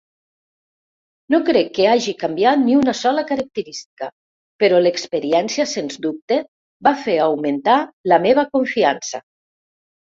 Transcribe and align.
No 1.33 1.39
crec 1.49 1.69
que 1.75 1.85
hagi 1.89 2.15
canviat 2.23 2.63
ni 2.63 2.79
una 2.79 2.95
sola 3.01 3.25
característica, 3.33 4.09
però 4.65 4.83
l'experiència 4.87 5.69
sens 5.77 6.03
dubte 6.09 6.43
va 6.91 6.99
fer 7.07 7.21
augmentar 7.31 7.81
la 8.15 8.23
meva 8.29 8.51
confiança. 8.59 9.25